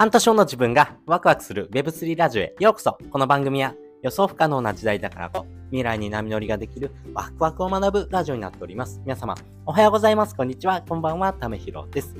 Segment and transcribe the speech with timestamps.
[0.00, 8.98] 半年後の自分がワクワクする Web3 ラジオへようこそこの番組は予想不可能な時代だからこそ未来に波乗りができるワクワクを学ぶラジオになっております。
[9.04, 9.34] 皆様、
[9.66, 10.34] おはようございます。
[10.34, 10.80] こんにちは。
[10.88, 11.34] こんばんは。
[11.34, 12.16] ためひろです。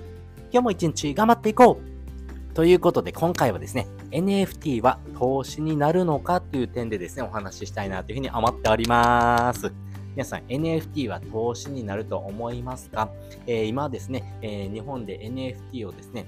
[0.53, 9.73] 今日も一日頑張っていこうということで、今回はですね、NFT は投資になるのかという点でですね、お話ししたいなというふうに思っております。
[10.15, 13.09] 皆さん NFT は投資になると思いますか、
[13.47, 16.27] えー、今ですね、えー、日本で NFT をですね、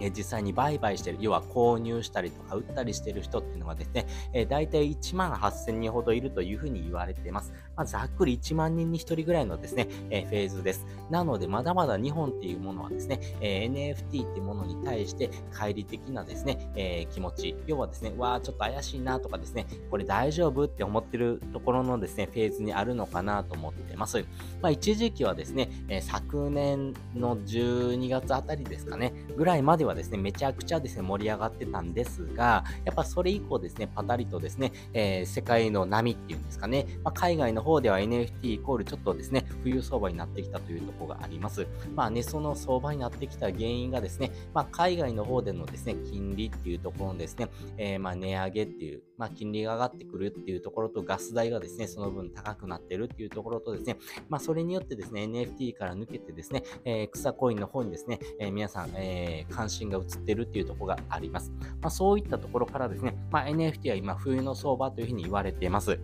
[0.00, 7.52] え実際に売買してる、要は購入したりとか売ったりしてる人っていうのがですね、え、大体1万8000人ほどいるというふうに言われています。
[7.76, 10.86] まあ、ざっくり1万人に1人ぐらいのですね、えー、フェーズです。
[11.10, 24.24] なので、まだまだ日本っていうものはですね、えー、NFT っていうものに対して乖離的なですね、えー、気持ち、要はですね、わあ、ちょっと怪しいなとかですね、これ大丈夫って思ってるところのですね、フェーズにあるのかなと思ってます。
[24.62, 41.66] まあ、一時期はですね、え昨年の12月あたりですかね、ぐらいまではですね、めちゃくちゃですね、盛り上がってたんですが、やっぱそれ以降ですね、パタリとですね、え、世界の波っていうんですかね、まあ、海外の方では NFT イコールちょっとですね、冬相場になってきたというところがあります。
[41.94, 53.96] まあね、その相場になってきた原因がですね、まあ、海外の方でのですね、金利っていうところのですね、えー、まあ値上げっていう、まあ、金利が上がってくるっていうところと、ガス代がですね、その分高くなってるっていうところとですね、
[54.28, 61.52] まあ、それによってですね、NFT から抜けてですね、えー、草コインの方にですね、えー、皆さん、えー、関心が移ってるっていうところがあります。
[61.80, 65.98] まあ、そういったところからですね、まあ、NFT は今冬の相場というふうに言われています。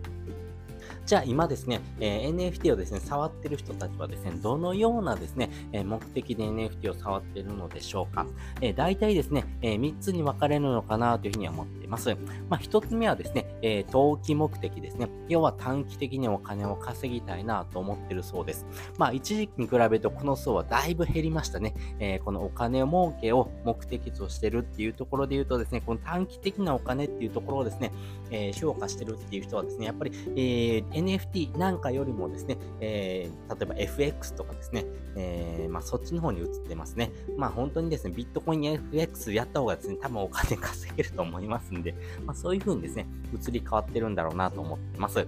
[1.05, 8.25] じゃあ今ですね、えー、NFT をですね、触ってる人たちはですね、どのようなですね、えー、目的で NFT を触っているのでしょうか。
[8.61, 12.15] えー、大体ですね、え3つに分かれるのかなというふうには思っています。
[12.49, 15.09] まあ、1つ目はですね、え投機目的ですね。
[15.27, 18.65] 要は短期的にお金を稼ぎたいなと思ってるそうです。
[18.97, 21.73] まあ、一時期に比べるとこの層はだいぶ減りましたね。
[21.99, 27.91] えこのお金を儲けを目的としてるっていうところで言うとですね、この短期的なお金っていうところをですね、
[28.31, 34.85] え評価してるっていう人はですね、やっぱり、え NFT なんかよりもですね、えー、例えば FX とかですね、
[35.15, 37.11] えー、まあ、そっちの方に移ってますね。
[37.37, 41.95] まあ本当にですね、ビットコイン FX やった方がですね、多分お金稼げると思いますんで、
[42.25, 45.27] まあそういう風にですね、移り変わってるんだろうなと思ってます。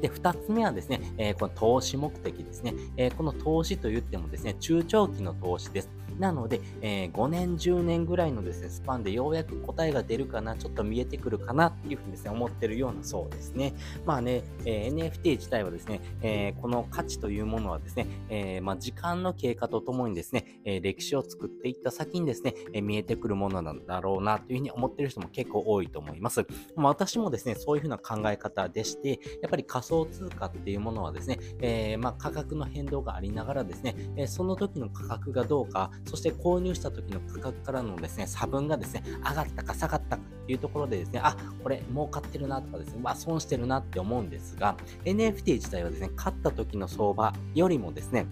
[0.00, 2.74] で、二つ目はですね、えー、この投資目的ですね。
[2.96, 6.01] えー、この投資と言ってもですね、中長期の投資です。
[6.18, 13.74] なので、えー、5年、10年ぐらいのですね、スパンでようやく答えが出るかな、ちょっと見えてくるかなっていうふうにですね、思ってるようなそうですね。
[14.04, 26.46] まあね、えー、NFT 自体はですね、えー、この価値というものはですね、えまあ、時間の経過とともにですね、え歴史を作っていった先にですね、え見えてくるものなんだろうなというふうに思ってる人も結構多いと思います。
[26.76, 48.26] まあ、私もですね、そういうふうな考え方でして、やっぱり仮想通貨っていうものはですね、えまあ、価格の変動がありながらですね、えその時の価格がどうか、そして購入した時の価格からのですね、差分がですね、上がったか下がったかというところでですね、あ、これ儲かってるなとかですね、まあ損してるなって思うんですが、NFT 自体はですね、買った時の相場よりもですね、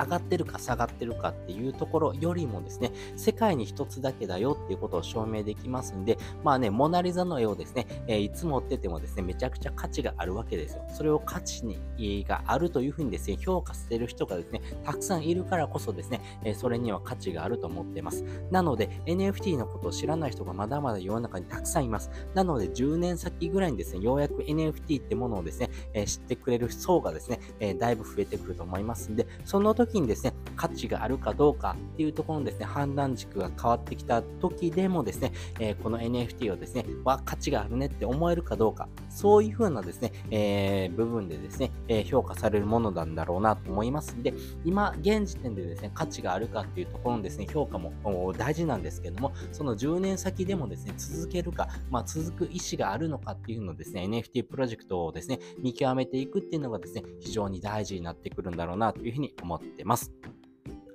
[0.00, 10.84] 上がってるか下がってるかっていうところよりもですね、世界に一つだけだよっていうことを証明できますんで、まあね、モナリザの絵をですね、えー、いつ持っててもですね、めちゃくちゃ価値があるわけですよ。
[10.92, 11.78] それを価値に
[12.26, 18.24] があるというふうにですね、評価してる人がですね、たくさんいるからこそですね、えー、それには価値があると思ってます。
[18.50, 22.10] なので、NFT のことを知らない人がまだまだ世の中にたくさんいます。
[22.34, 44.34] なので、10年先ぐらいにですね、ようやく NFT ってものをですね、えー、知ってくれる層がですね、えだいぶ増えてくると思いますんで、その時にですね、価値があるかどうかっていうところのですね、判断軸が変わってきた時でもですね、えー、この NFT をですね、は価値があるねって思えるかどうか、そういう風なですね、えー、部分でですね、えー、評価されるものなんだろうなと思いますんで、
[44.64, 47.92] 今、現時点でですね、価値があるかっていうところのですね、評価も
[48.36, 60.12] 大事なんですけども、その10年先でもですね、続けるか、まあ、続く意思があるのかっていうのをですね、NFT プロジェクトをですね、見極めていくっていうのがですね、非常に大事になってくるんだろうなというふうに思ってます。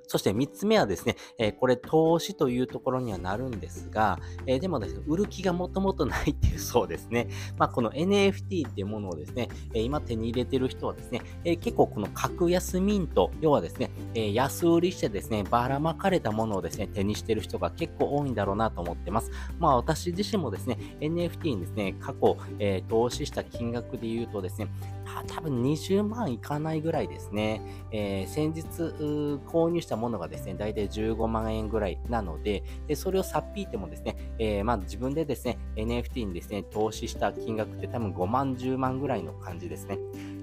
[0.07, 7.27] そして3つ目はですね、えー、これ投資というところにはなるんですが、えー、でもですね、売る気がもともとないっていうそうですね。
[7.57, 19.31] まあ、この NFT っていうものをですね、えー、今手に入れてる人はですね、え結構この格安ミント、要はですね、え安売りしてですね、ばらまかれたものをですね、手にしてる人が結構多いんだろうなと思ってます。
[19.59, 24.69] まあ私自身もですね、NFT にですね、過去、え投資した金額で言うとですね、
[25.27, 27.61] 多分20万いかないぐらいですね。
[27.91, 28.63] えー、先日
[29.47, 39.97] 購入したものがですね、だいたい15万円ぐらいなので、でそれをさっぴいてもですね、えー、まあ自分でですね、NFT にですね、投資した金額って多分5万、10万ぐらいの感じですね。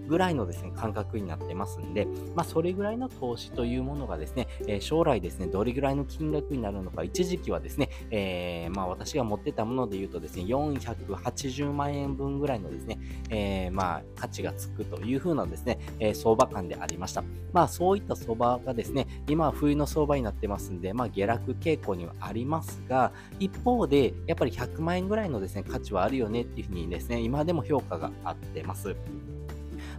[0.08, 12.98] ぐらいのですね、感覚になってますんで、まあ、それぐらいの投資というものがですね、え、将来ですね、どれぐらいの金額になるのか、一時期はですね、えー、まあ、私が持ってたもので言うとですね、480万円分ぐらいのですね、
[13.30, 17.24] えー、まあ、価値がつくというふうなですね、え相場感でありました。
[17.52, 28.96] まあ、そういった相場がですね、今は冬の相場になってますんで、まあ、下落傾向にはありますが、一方で、やっぱり100万円ぐらいのですね、価値はあるよねっていうふうにですね、今でも評価があってます。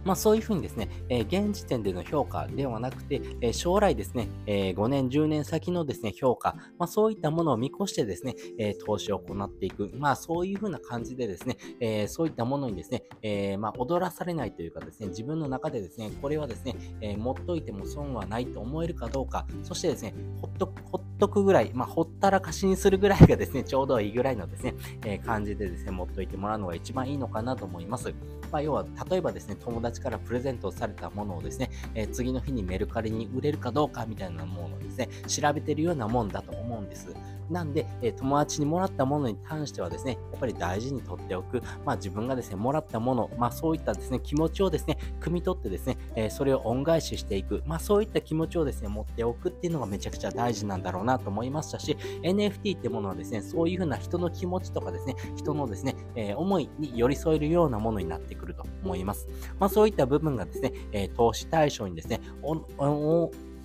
[0.04, 24.74] まあ、そういうふうにですね、え、現時点での評価ではなくて、え、将来ですね、え、5年、10年先のですね、評価、まあ、そういったものを見越してですね、え投資を行っていく、まあ、そういうふうな感じでですね、えそういったものにですね、えまあ、踊らされないというかですね、自分の中でですね、これはですね、え持っといても損はないと思えるかどうか、そしてですね、ほっと、ほっとくぐらい、まあ、ほったらかしにするぐらいがですね、 ちょうどいいぐらいのですね、
[25.04, 28.12] え感じでですね、持っといてもらうのが一番いいのかなと思います。
[28.50, 37.14] まあ、要は、例えばですね、友達からプレゼントされたものをですね、え、次の日にメルカリに売れるかどうかみたいなものをですね、調べてるようなもんだと思うんです。
[37.50, 59.28] なんで、え、友達にもらったものに関してはですね、やっぱり大事に取っておく、まあ自分がですね、もらったもの、まあそういったですね、気持ちをですね、汲み取ってですね、え、それを恩返ししていく、まあそういった気持ちをですね、持っておくっていうのがめちゃくちゃ大事なんだろうなと思いましたし、NFT ってものはですね、そういうふうな人の気持ちとかですね、人のですね、え、思いに寄り添えるようなものになってくると思います。
[59.58, 62.18] まあそういった部分がですね、え投資対象にですね、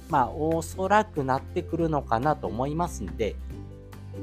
[0.10, 3.38] まあ、おそらくなってくるのかなと思いますんで、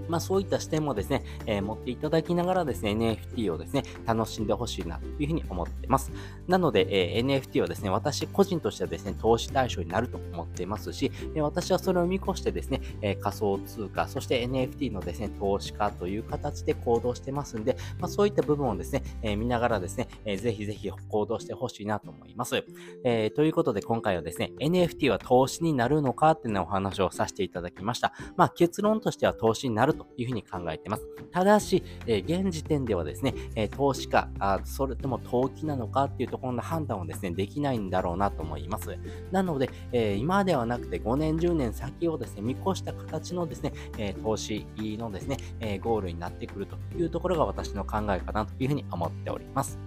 [0.08, 6.12] まあそういった視点もですね、えー、持っていただきながらですね、NFT をですね、楽しんでほしいなというふうに思ってます。
[6.46, 22.64] なので、えー、NFT はですね、私個人としてはですね、投資対象になると思っていますし、え、私はそれを見越してですね、え仮想通貨、そして NFT のですね、投資家という形で行動してますんで、まあそういった部分をですね、え見ながらですね、えー、ぜひぜひ行動してほしいなと思います。
[23.04, 28.12] えということで今回はですね、NFT は投資になるのかっていうお話をさせていただきました。
[28.36, 31.06] まあ結論としては投資になるるというふうに考えています。
[31.30, 38.96] ただし、え、現時点ではですね、え、投資家あ、それとも投機なのかっていうところの判断をですね、できないんだろうなと思います。
[39.30, 49.78] なので、え、今ではなくて5年、10年先をですね、見越した形のですね、え投資のですね、えゴールになってくるというところが私の考えかなというふうに思っております。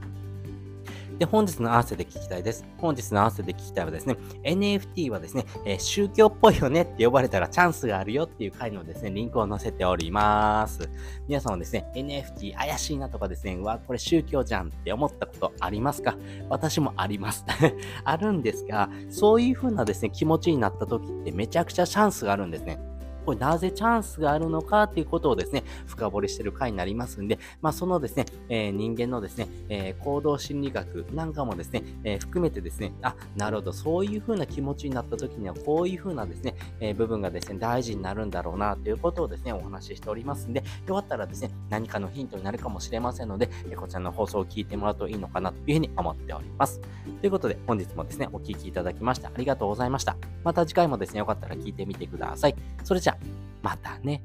[1.20, 2.66] で、本日の合わせて聞きたいです。
[2.78, 10.90] 本日の合わせて聞きたいはですね、NFT はですね、えー、宗教っぽいよねって呼ばれたらチャンスがあるよっていう回のですね、リンクを載せております。
[11.28, 16.16] 皆さんはですね、NFT 怪しいなとかですね、うわ、これ宗教じゃんって思ったことありますか？
[16.48, 17.46] 私もあります。
[18.06, 22.80] あるんですが、そういう風なですね、気持ちになった時ってめちゃくちゃチャンスがあるんですね。
[23.30, 46.82] これなぜチャンスがあるのかっていうことをですね、深掘りしてる回になりますんで、まあそのですね、えー、人間のですね、えー、行動心理学なんかもですね、えー、含めてですね、あ、なるほど、そういう風な気持ちになった時には、こういう風なですね、え部分がですね、大事になるんだろうなということをですね、お話ししておりますんで、よかったらですね、何かのヒントになるかもしれませんので、えこちらの放送を聞いてもらうといいのかなというふうに思っております。
[47.22, 50.18] ということで、本日もですね、お聴きいただきましてありがとうございました。
[50.44, 52.56] また次回もですね、よかったら聞いてみてください。
[52.84, 53.19] それじゃあ、
[53.62, 54.22] またね。